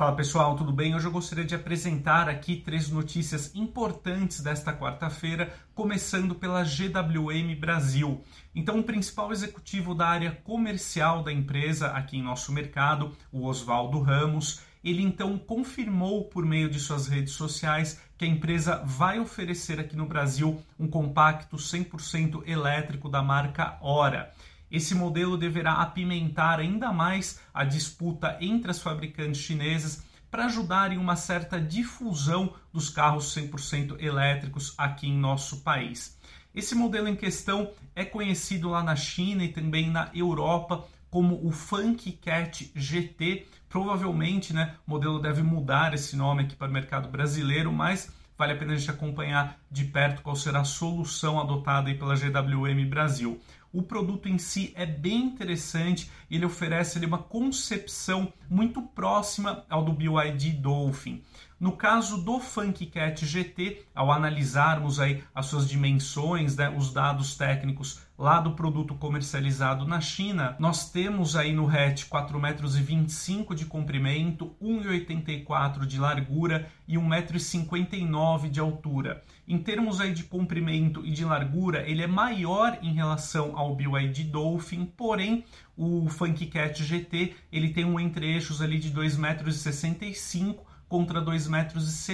[0.00, 0.94] Fala pessoal, tudo bem?
[0.94, 8.24] Hoje eu gostaria de apresentar aqui três notícias importantes desta quarta-feira, começando pela GWM Brasil.
[8.54, 14.00] Então, o principal executivo da área comercial da empresa aqui em nosso mercado, o Oswaldo
[14.00, 19.78] Ramos, ele então confirmou por meio de suas redes sociais que a empresa vai oferecer
[19.78, 24.32] aqui no Brasil um compacto 100% elétrico da marca Hora.
[24.70, 30.98] Esse modelo deverá apimentar ainda mais a disputa entre as fabricantes chinesas para ajudar em
[30.98, 36.16] uma certa difusão dos carros 100% elétricos aqui em nosso país.
[36.54, 41.50] Esse modelo em questão é conhecido lá na China e também na Europa como o
[41.50, 43.46] Funk Cat GT.
[43.68, 48.52] Provavelmente, né, o modelo deve mudar esse nome aqui para o mercado brasileiro, mas vale
[48.52, 52.88] a pena a gente acompanhar de perto qual será a solução adotada aí pela GWM
[52.88, 53.40] Brasil.
[53.72, 59.84] O produto em si é bem interessante, ele oferece ali, uma concepção muito próxima ao
[59.84, 61.22] do BYD Dolphin.
[61.60, 68.00] No caso do FunkCat GT, ao analisarmos aí as suas dimensões, né, os dados técnicos
[68.18, 72.74] lá do produto comercializado na China, nós temos aí no hatch 4,25 metros
[73.58, 79.22] de comprimento, 1,84 de largura e 1,59m de altura.
[79.46, 84.24] Em termos aí de comprimento e de largura, ele é maior em relação ao BYD
[84.24, 85.44] Dolphin, porém
[85.76, 92.04] o FunkCat GT ele tem um entre-eixos ali de 2,65 metros contra 2,70 metros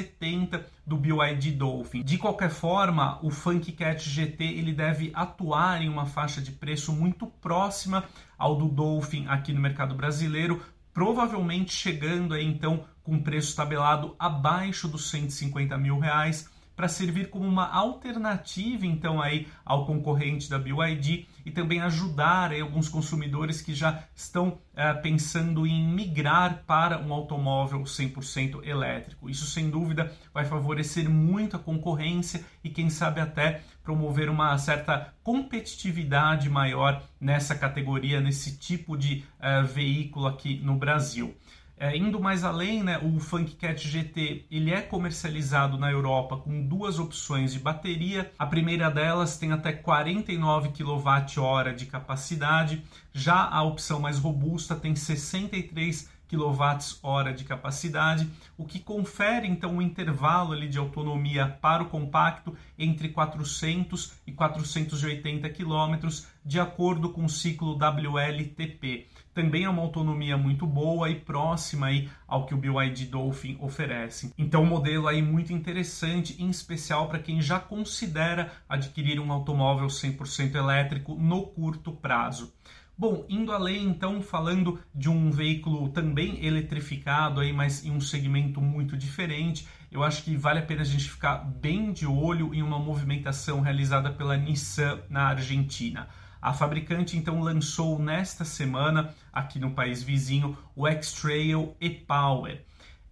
[0.87, 2.03] do BYD Dolphin.
[2.03, 6.93] De qualquer forma, o Funk Cat GT ele deve atuar em uma faixa de preço
[6.93, 8.05] muito próxima
[8.37, 14.87] ao do Dolphin aqui no mercado brasileiro, provavelmente chegando aí então com preço tabelado abaixo
[14.87, 21.27] dos 150 mil reais para servir como uma alternativa então aí ao concorrente da BYD
[21.45, 27.13] e também ajudar aí, alguns consumidores que já estão é, pensando em migrar para um
[27.13, 29.31] automóvel 100% elétrico.
[29.31, 35.15] Isso sem dúvida vai favorecer muito a concorrência e quem sabe até promover uma certa
[35.23, 41.35] competitividade maior nessa categoria, nesse tipo de uh, veículo aqui no Brasil.
[41.79, 46.99] É, indo mais além, né, o FunkCat GT ele é comercializado na Europa com duas
[46.99, 48.33] opções de bateria.
[48.39, 52.83] A primeira delas tem até 49 kWh de capacidade,
[53.13, 59.83] já a opção mais robusta tem 63 kWh de capacidade, o que confere então um
[59.83, 66.09] intervalo ali de autonomia para o compacto entre 400 e 480 km,
[66.45, 69.09] de acordo com o ciclo WLTP.
[69.37, 74.33] Também é uma autonomia muito boa e próxima aí ao que o BYD Dolphin oferece.
[74.39, 79.89] Então, um modelo aí muito interessante, em especial para quem já considera adquirir um automóvel
[79.89, 82.55] 100% elétrico no curto prazo.
[82.97, 88.59] Bom, indo além então, falando de um veículo também eletrificado aí, mas em um segmento
[88.59, 92.63] muito diferente, eu acho que vale a pena a gente ficar bem de olho em
[92.63, 96.09] uma movimentação realizada pela Nissan na Argentina.
[96.47, 102.63] A fabricante então lançou nesta semana, aqui no país vizinho, o X-Trail e-Power.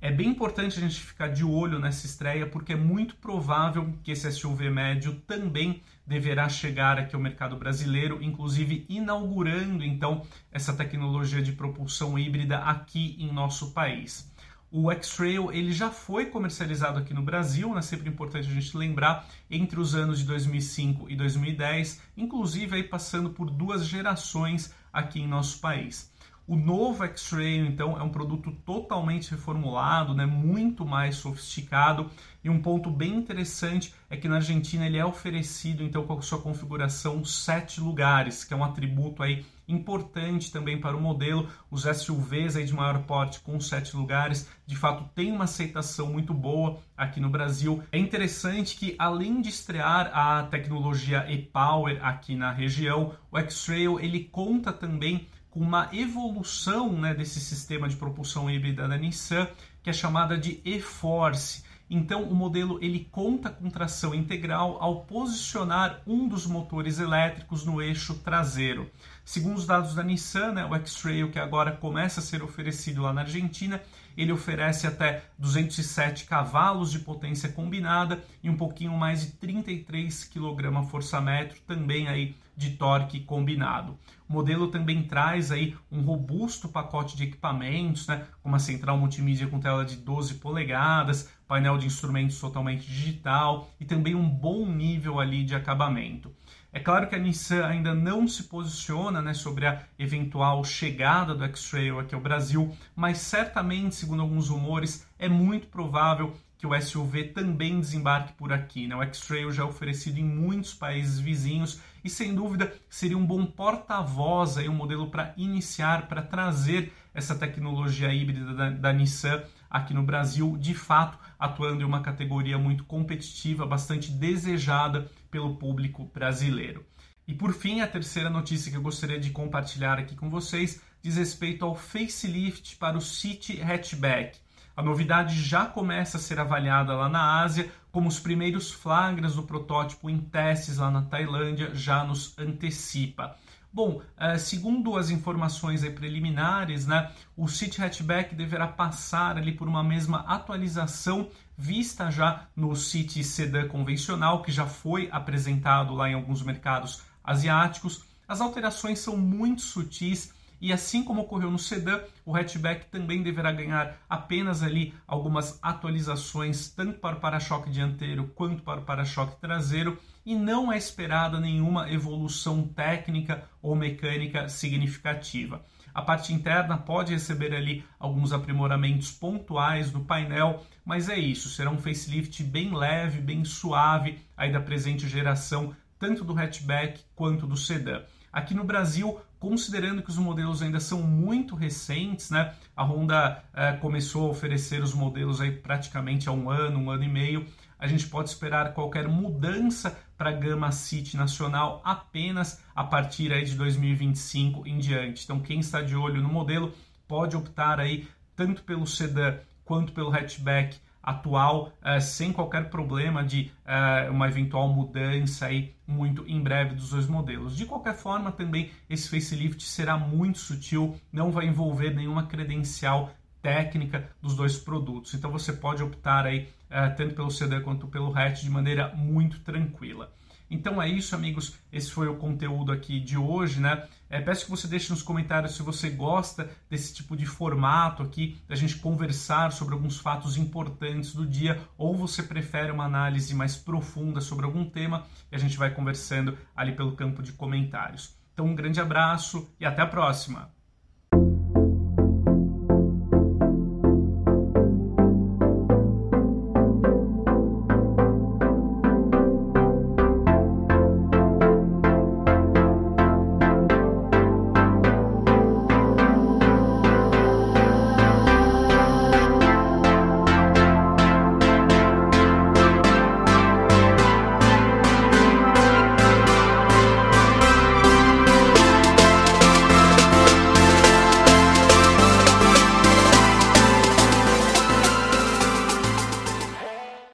[0.00, 4.12] É bem importante a gente ficar de olho nessa estreia porque é muito provável que
[4.12, 11.42] esse SUV médio também deverá chegar aqui ao mercado brasileiro, inclusive inaugurando então essa tecnologia
[11.42, 14.32] de propulsão híbrida aqui em nosso país.
[14.76, 17.80] O X-Trail ele já foi comercializado aqui no Brasil, né?
[17.80, 23.30] sempre importante a gente lembrar, entre os anos de 2005 e 2010, inclusive aí passando
[23.30, 26.12] por duas gerações aqui em nosso país.
[26.46, 32.10] O novo X-Trail, então, é um produto totalmente reformulado, né, muito mais sofisticado.
[32.42, 36.20] E um ponto bem interessante é que na Argentina ele é oferecido, então, com a
[36.20, 41.48] sua configuração sete lugares, que é um atributo aí importante também para o modelo.
[41.70, 46.34] Os SUVs aí de maior porte com sete lugares, de fato, tem uma aceitação muito
[46.34, 47.82] boa aqui no Brasil.
[47.90, 54.24] É interessante que, além de estrear a tecnologia e-Power aqui na região, o X-Trail ele
[54.24, 59.46] conta também com uma evolução né, desse sistema de propulsão híbrida da Nissan,
[59.84, 61.62] que é chamada de e-Force.
[61.88, 67.80] Então, o modelo ele conta com tração integral ao posicionar um dos motores elétricos no
[67.80, 68.90] eixo traseiro.
[69.24, 73.12] Segundo os dados da Nissan, né, o X-Trail, que agora começa a ser oferecido lá
[73.12, 73.80] na Argentina,
[74.16, 81.54] ele oferece até 207 cavalos de potência combinada e um pouquinho mais de 33 kgfm,
[81.66, 83.98] também aí de torque combinado.
[84.28, 89.58] O modelo também traz aí um robusto pacote de equipamentos, né, uma central multimídia com
[89.58, 95.44] tela de 12 polegadas, painel de instrumentos totalmente digital e também um bom nível ali
[95.44, 96.30] de acabamento.
[96.76, 101.44] É claro que a Nissan ainda não se posiciona né, sobre a eventual chegada do
[101.44, 107.28] X-Trail aqui ao Brasil, mas certamente, segundo alguns rumores, é muito provável que o SUV
[107.28, 108.88] também desembarque por aqui.
[108.88, 108.96] Né?
[108.96, 113.46] O X-Trail já é oferecido em muitos países vizinhos e, sem dúvida, seria um bom
[113.46, 119.44] porta-voz, um modelo para iniciar, para trazer essa tecnologia híbrida da, da Nissan
[119.74, 126.08] aqui no Brasil, de fato, atuando em uma categoria muito competitiva, bastante desejada pelo público
[126.14, 126.86] brasileiro.
[127.26, 131.16] E por fim, a terceira notícia que eu gostaria de compartilhar aqui com vocês diz
[131.16, 134.38] respeito ao facelift para o City Hatchback.
[134.76, 139.42] A novidade já começa a ser avaliada lá na Ásia, como os primeiros flagras do
[139.42, 143.36] protótipo em testes lá na Tailândia já nos antecipa.
[143.74, 149.82] Bom, eh, segundo as informações preliminares, né, o City Hatchback deverá passar ali por uma
[149.82, 151.28] mesma atualização
[151.58, 158.04] vista já no City Sedan convencional, que já foi apresentado lá em alguns mercados asiáticos.
[158.28, 160.32] As alterações são muito sutis
[160.64, 166.70] e assim como ocorreu no sedã, o hatchback também deverá ganhar apenas ali algumas atualizações
[166.70, 171.92] tanto para o para-choque dianteiro quanto para o para-choque traseiro e não é esperada nenhuma
[171.92, 175.62] evolução técnica ou mecânica significativa.
[175.92, 181.68] A parte interna pode receber ali alguns aprimoramentos pontuais do painel, mas é isso, será
[181.68, 187.54] um facelift bem leve, bem suave aí da presente geração, tanto do hatchback quanto do
[187.54, 188.02] sedã.
[188.34, 192.52] Aqui no Brasil, considerando que os modelos ainda são muito recentes, né?
[192.76, 197.04] A Honda eh, começou a oferecer os modelos aí praticamente há um ano, um ano
[197.04, 197.46] e meio
[197.84, 203.44] a gente pode esperar qualquer mudança para a gama City nacional apenas a partir aí
[203.44, 205.24] de 2025 em diante.
[205.24, 206.72] Então, quem está de olho no modelo
[207.06, 213.52] pode optar aí tanto pelo sedã quanto pelo hatchback atual, uh, sem qualquer problema de
[213.66, 217.56] uh, uma eventual mudança aí muito em breve dos dois modelos.
[217.56, 223.12] De qualquer forma, também esse facelift será muito sutil, não vai envolver nenhuma credencial
[223.42, 225.12] técnica dos dois produtos.
[225.12, 229.40] Então você pode optar aí uh, tanto pelo CD quanto pelo hatch de maneira muito
[229.40, 230.10] tranquila.
[230.50, 231.58] Então é isso, amigos.
[231.72, 233.86] Esse foi o conteúdo aqui de hoje, né?
[234.08, 238.38] É, peço que você deixe nos comentários se você gosta desse tipo de formato aqui,
[238.46, 243.56] da gente conversar sobre alguns fatos importantes do dia, ou você prefere uma análise mais
[243.56, 248.14] profunda sobre algum tema e a gente vai conversando ali pelo campo de comentários.
[248.32, 250.53] Então, um grande abraço e até a próxima!